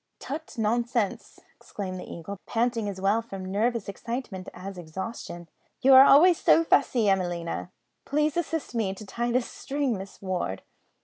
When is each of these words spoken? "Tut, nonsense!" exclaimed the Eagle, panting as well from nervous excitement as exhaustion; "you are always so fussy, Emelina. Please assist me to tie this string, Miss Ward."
"Tut, 0.17 0.55
nonsense!" 0.57 1.41
exclaimed 1.55 1.99
the 1.99 2.11
Eagle, 2.11 2.39
panting 2.47 2.89
as 2.89 2.99
well 2.99 3.21
from 3.21 3.45
nervous 3.51 3.87
excitement 3.87 4.49
as 4.51 4.79
exhaustion; 4.79 5.47
"you 5.81 5.93
are 5.93 6.05
always 6.05 6.39
so 6.41 6.63
fussy, 6.63 7.07
Emelina. 7.07 7.69
Please 8.03 8.35
assist 8.35 8.73
me 8.73 8.95
to 8.95 9.05
tie 9.05 9.31
this 9.31 9.45
string, 9.47 9.95
Miss 9.95 10.19
Ward." 10.19 10.63